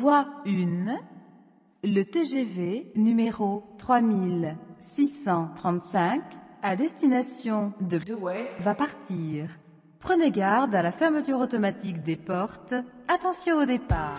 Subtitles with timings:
[0.00, 0.98] Voie 1.
[1.84, 6.22] Le TGV numéro 3635
[6.62, 9.50] à destination de Douai va partir.
[9.98, 12.72] Prenez garde à la fermeture automatique des portes.
[13.08, 14.16] Attention au départ.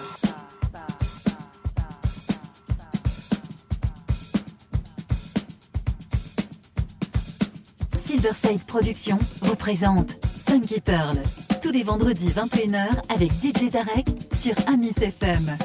[7.98, 10.12] Silverside Productions vous présente
[10.48, 11.18] Funky Pearl.
[11.64, 14.06] Tous les vendredis 21h avec DJ Darek
[14.42, 15.56] sur Amis FM.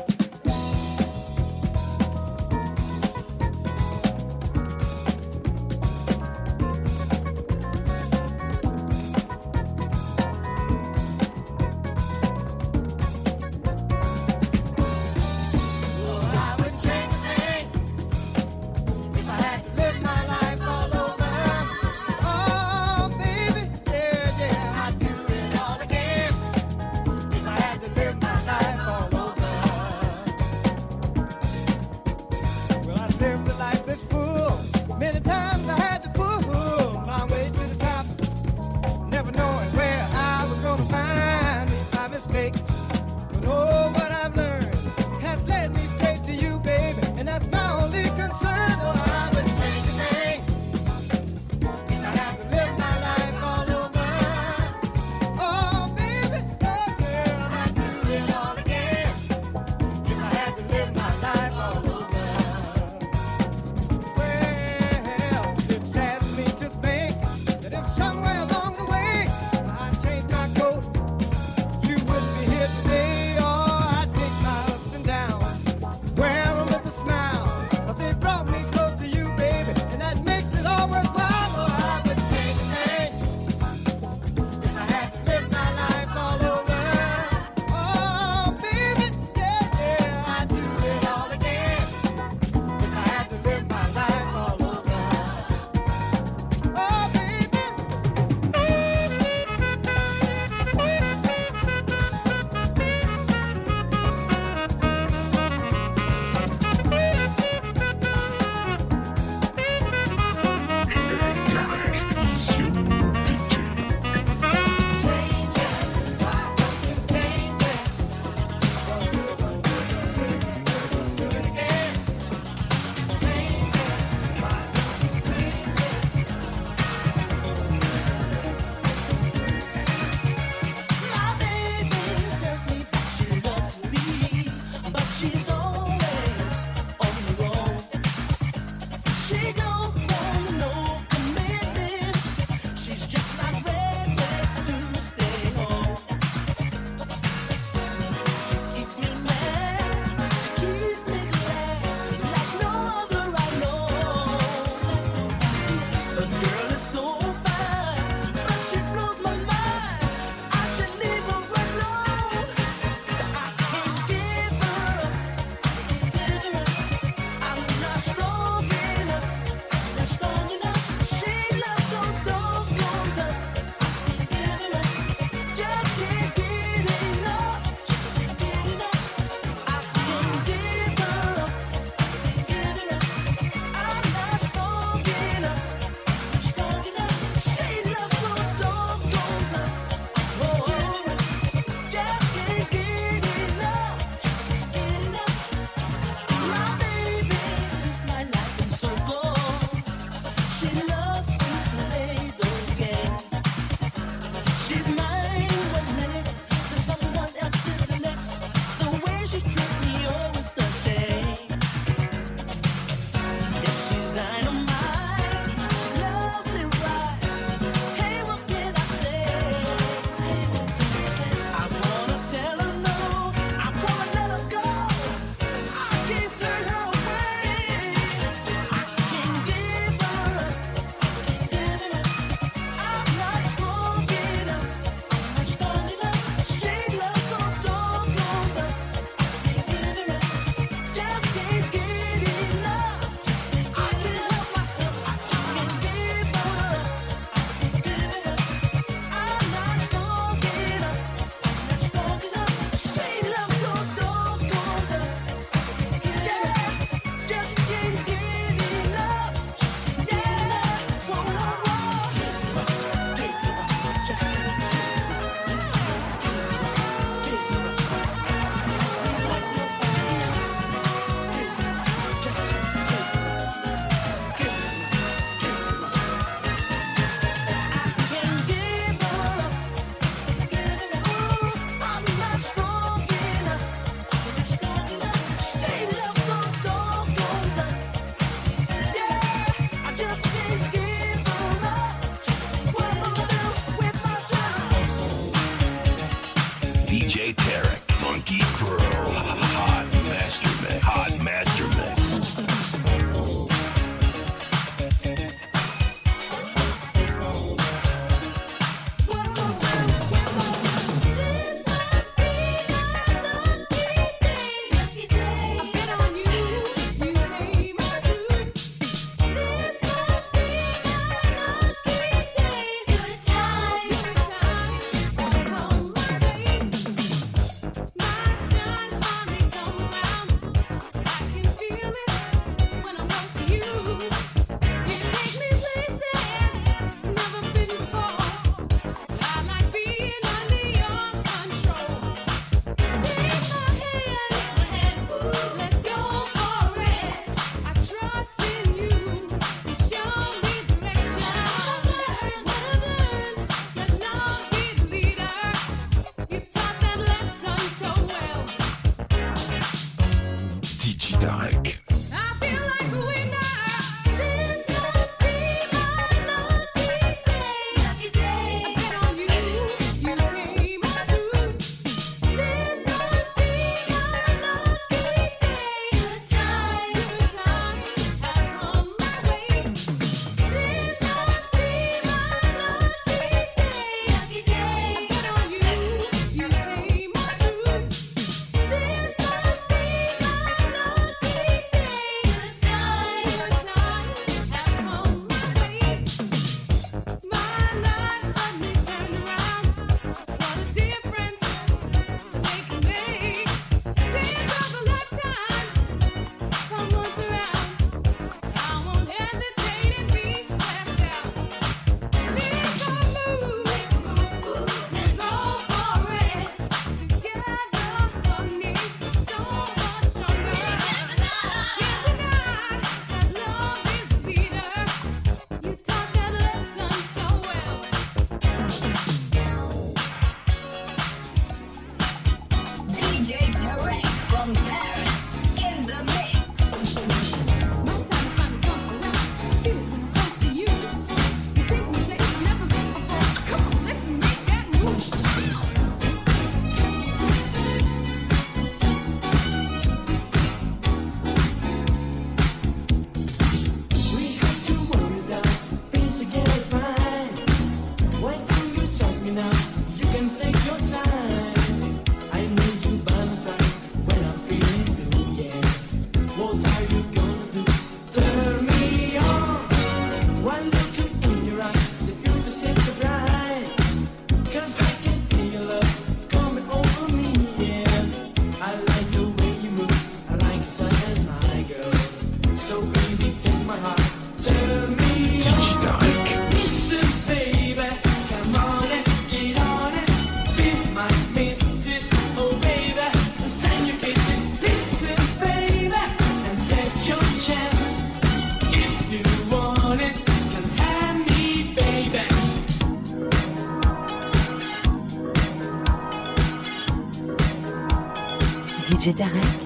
[509.07, 509.65] DJ Tarek.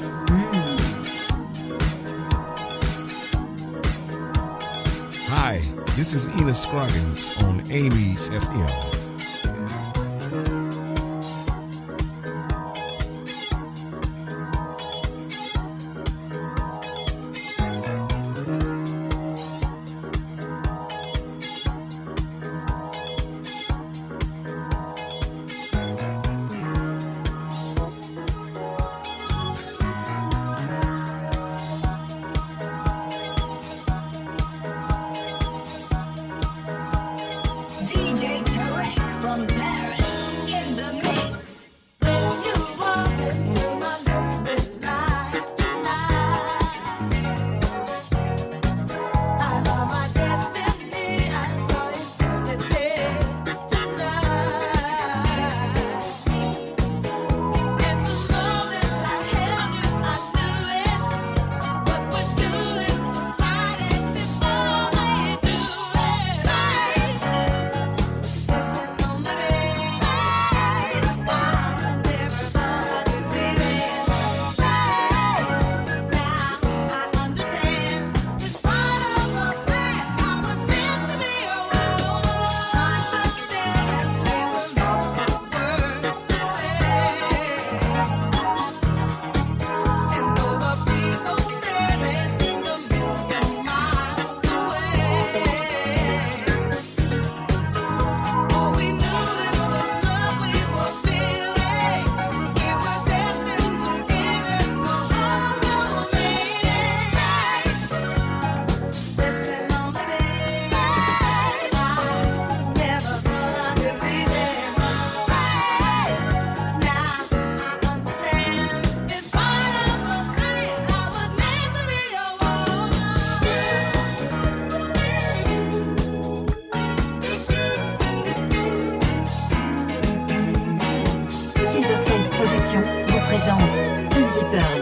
[133.30, 133.76] Présente
[134.12, 134.79] Funky Pearl.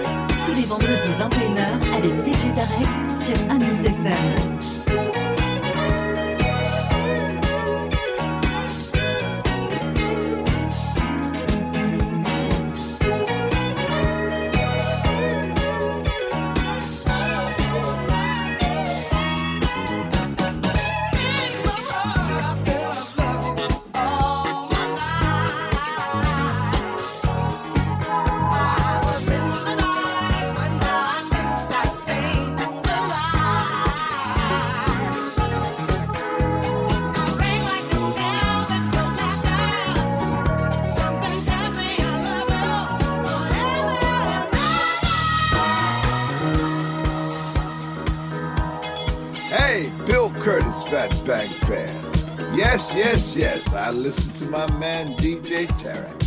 [55.66, 56.17] Man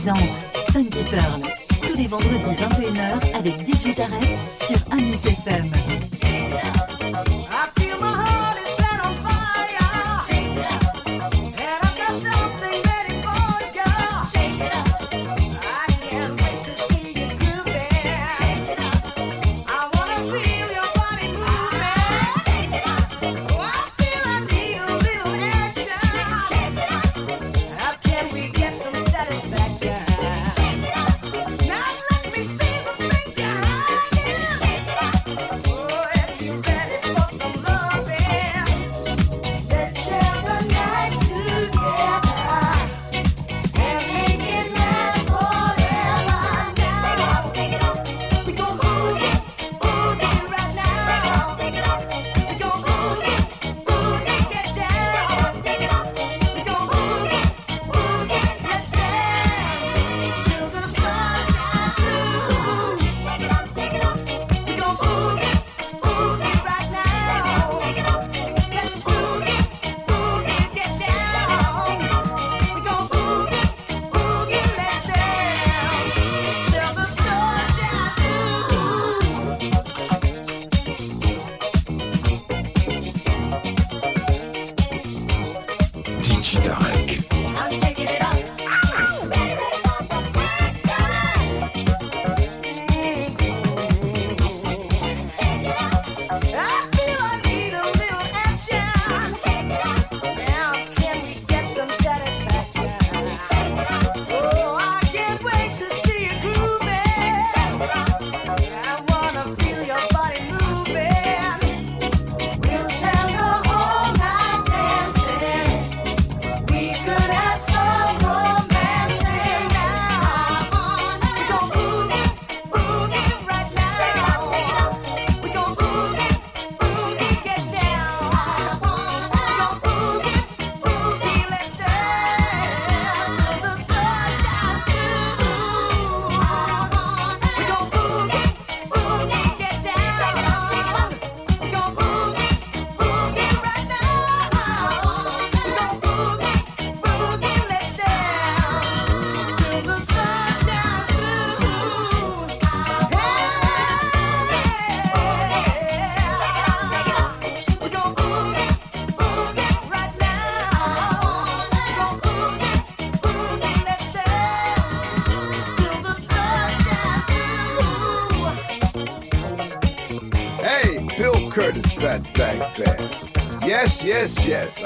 [0.00, 0.39] présente.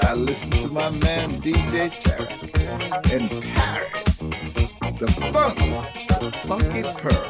[0.03, 3.13] I listen to my man DJ Tarek.
[3.13, 4.29] In Paris,
[4.99, 5.59] the funk,
[6.21, 7.24] the funky pearl.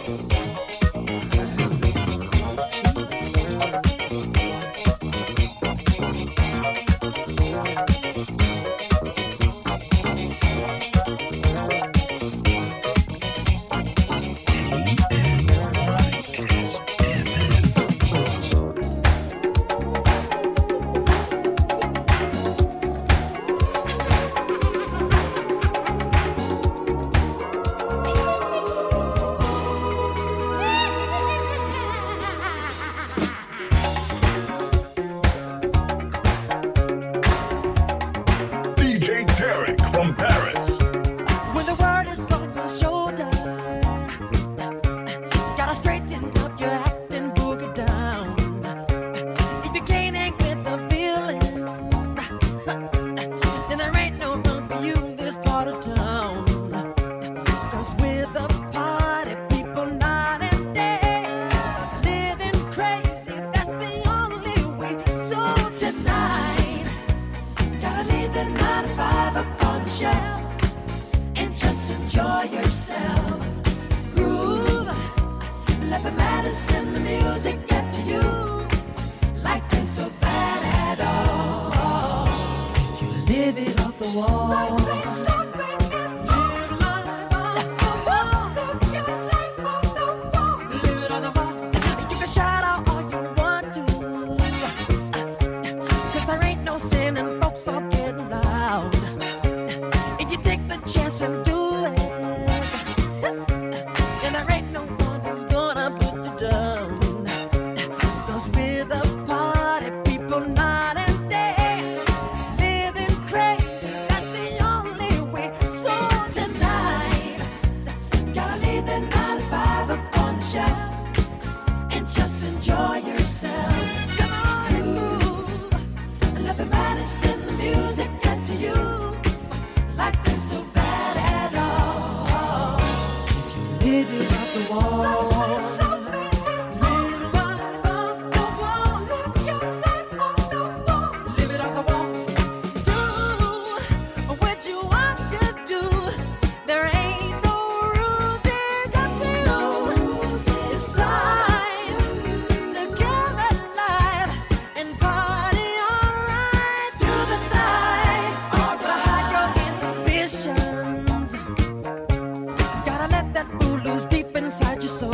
[163.07, 165.14] Let that fool loose deep inside your soul.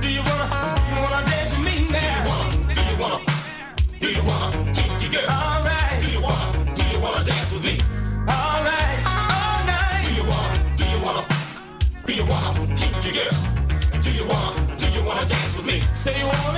[0.00, 0.48] Do you wanna,
[1.02, 2.50] wanna dance with me now?
[2.72, 3.24] Do you wanna,
[4.00, 5.30] do you wanna, do you wanna, girl?
[5.30, 5.98] All right.
[6.00, 7.78] Do you wanna, do you wanna dance with me?
[8.26, 10.02] All right, all night.
[10.02, 11.26] Do you wanna, do you wanna,
[12.06, 14.00] do you wanna, girl?
[14.00, 15.82] Do you wanna, do you wanna dance with me?
[15.92, 16.51] Say you wanna.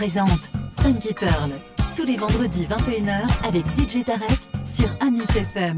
[0.00, 0.48] présente
[0.80, 1.50] Funky Pearl,
[1.94, 4.30] tous les vendredis 21h avec DJ Tarek
[4.66, 5.76] sur Amis FM.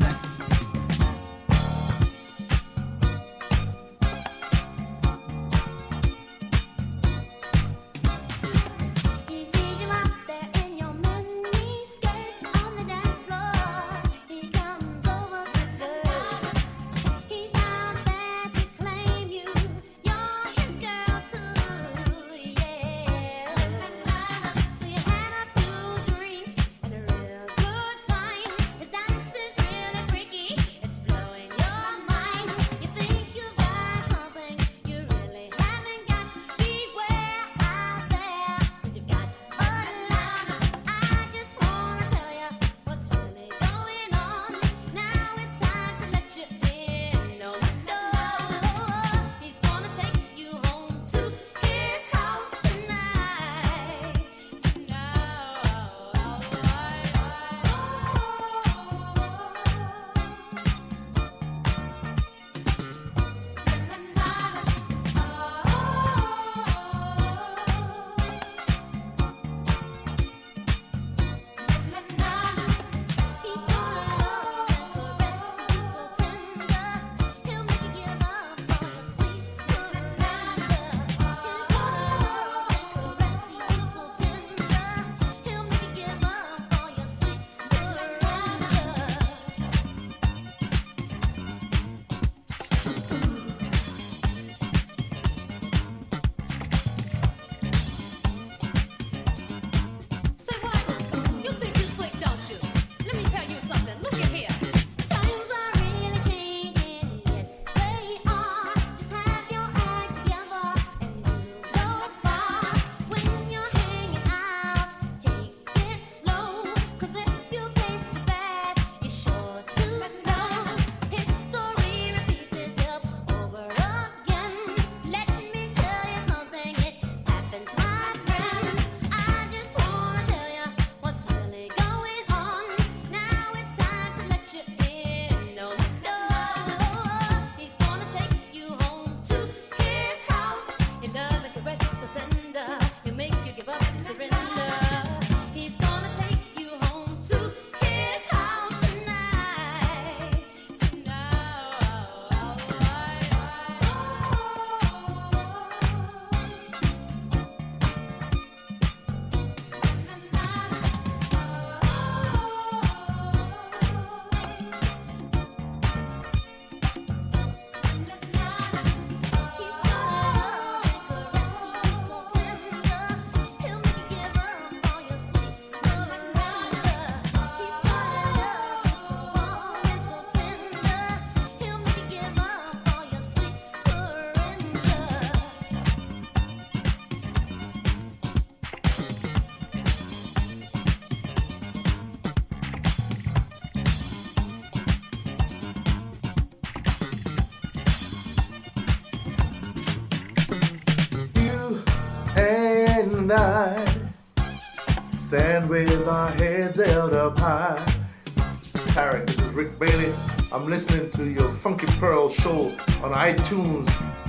[210.53, 212.67] I'm listening to your Funky Pearl show
[213.03, 213.89] on iTunes.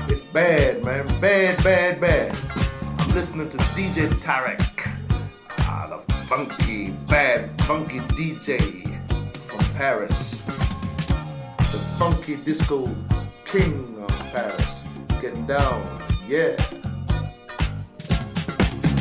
[0.10, 1.06] It's bad, man.
[1.20, 2.34] Bad, bad, bad.
[2.98, 4.88] I'm listening to DJ Tarek.
[5.60, 8.58] Ah, the funky, bad, funky DJ
[9.48, 10.42] from Paris.
[11.58, 12.90] The funky disco
[13.44, 14.86] king of Paris.
[15.22, 15.84] Getting down,
[16.26, 16.56] yeah.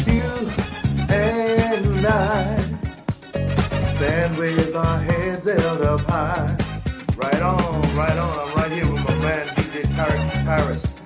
[0.08, 0.50] You
[1.08, 2.56] and I
[3.94, 6.61] stand with our heads held up high
[7.42, 8.48] right on, right on.
[8.48, 10.96] I'm right here with my man DJ Tarek Paris,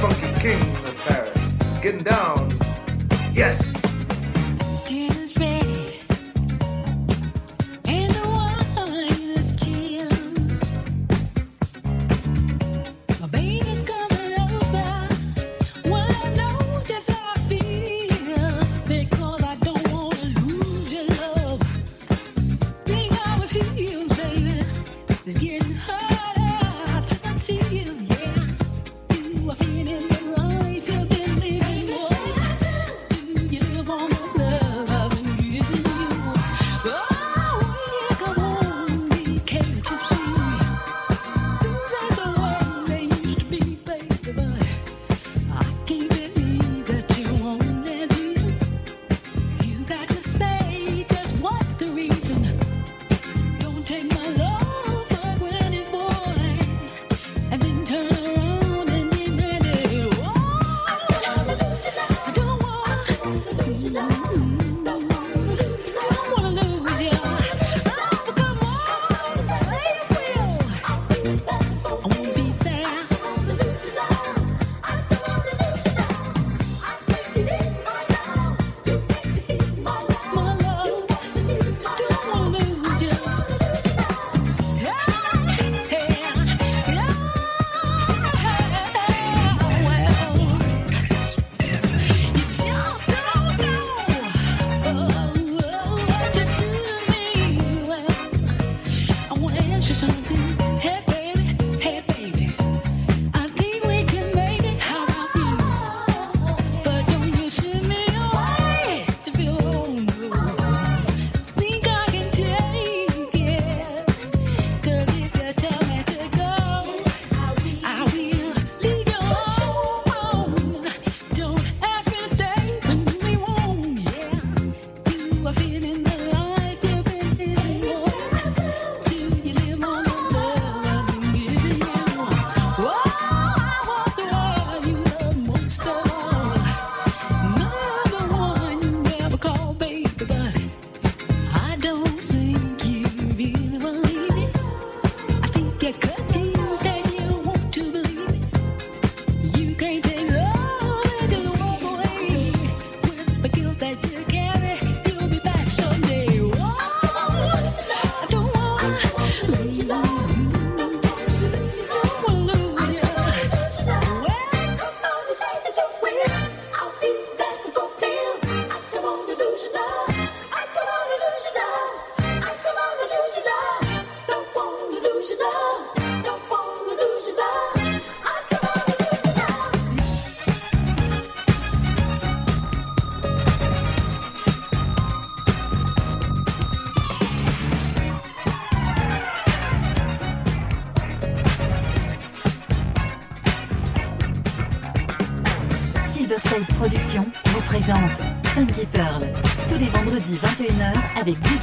[0.00, 1.52] Funky King of Paris.
[1.82, 2.58] Getting down.
[3.32, 3.83] Yes.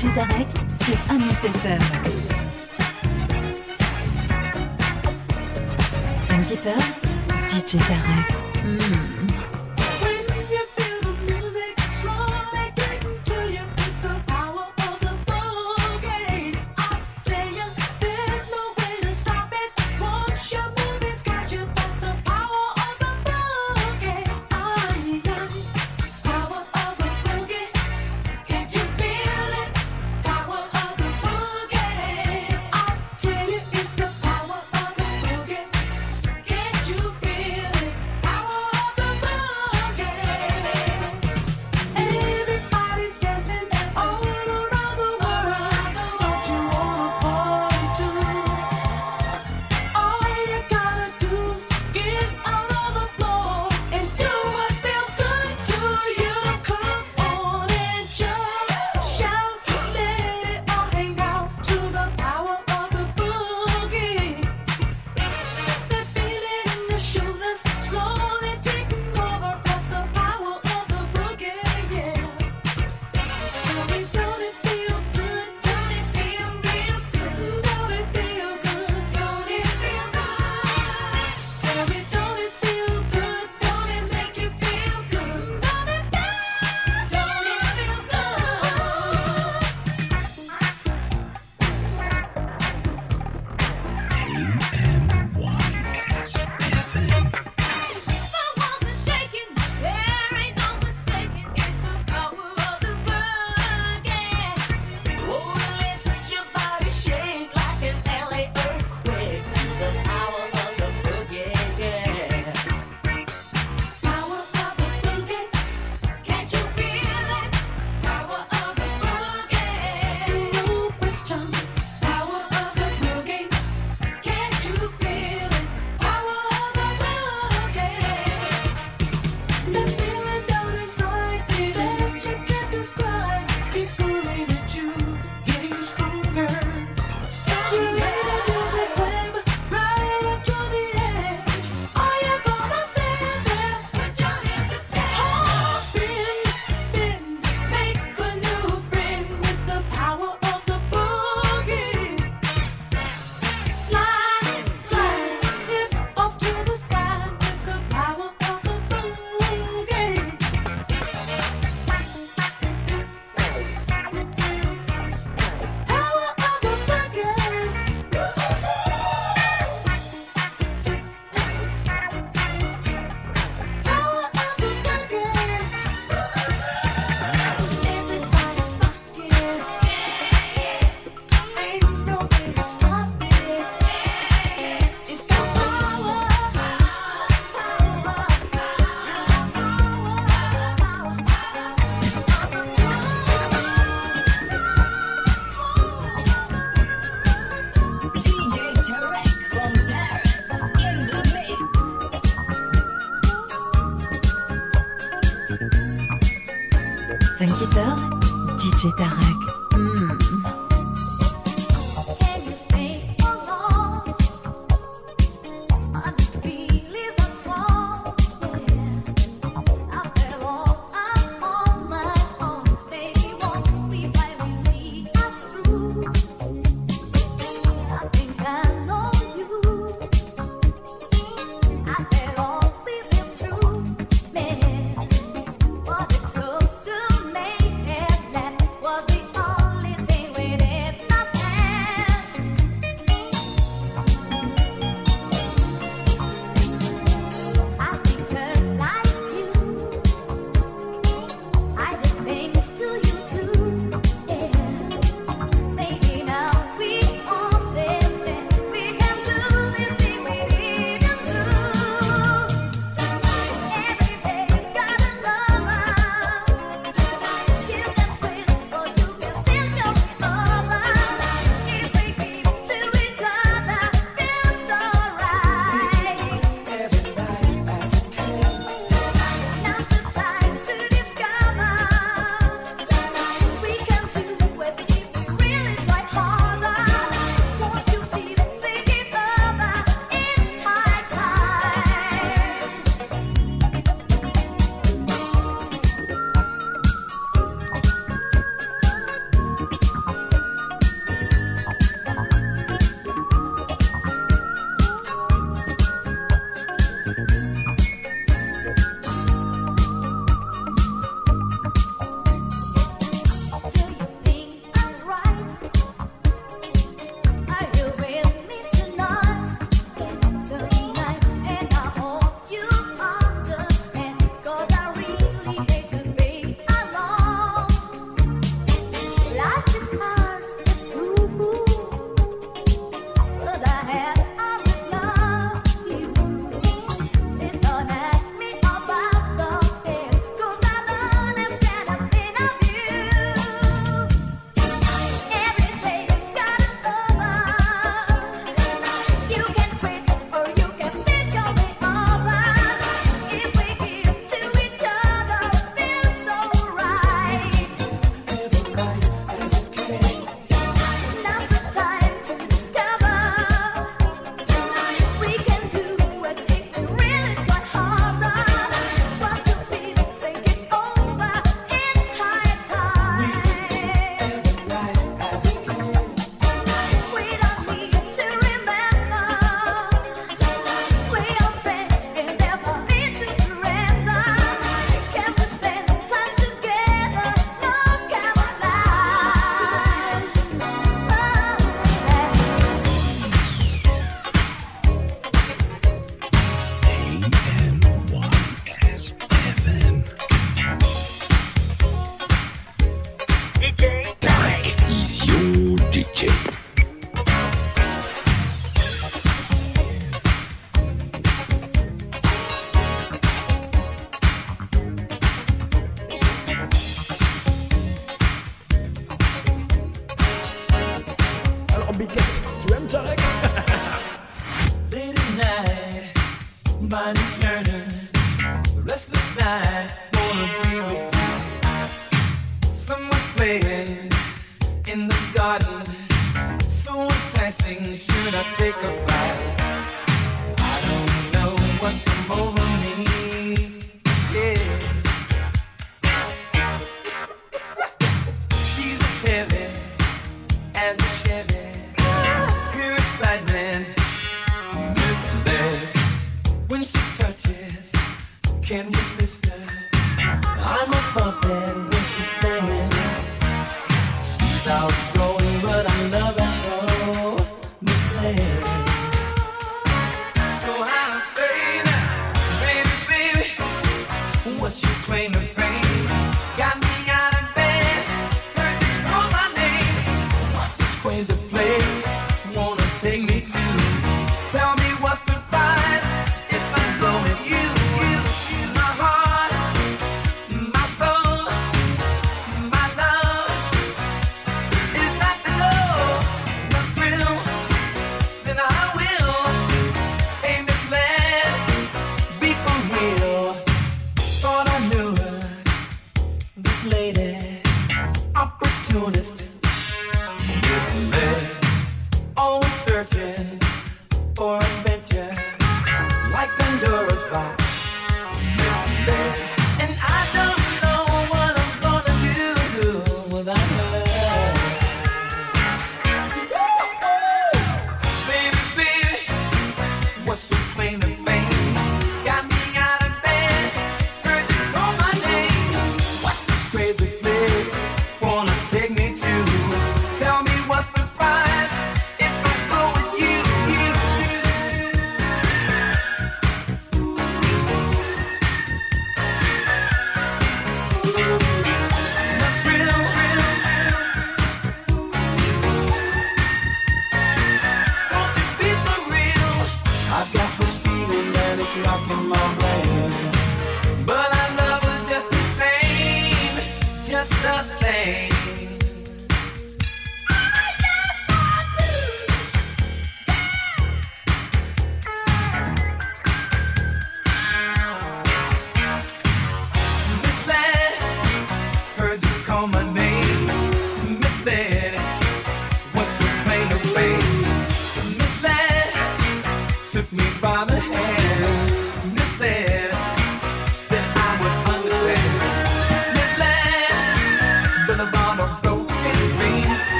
[0.00, 0.46] DJ Tarek
[0.82, 1.78] sur Ami Téléphone.
[6.26, 6.56] Thank you
[7.48, 8.29] DJ Tarek.